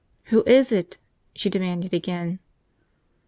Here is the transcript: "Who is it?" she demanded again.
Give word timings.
"Who 0.33 0.41
is 0.47 0.71
it?" 0.71 0.97
she 1.35 1.47
demanded 1.51 1.93
again. 1.93 2.39